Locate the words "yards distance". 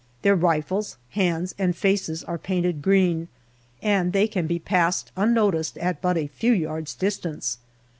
6.53-7.59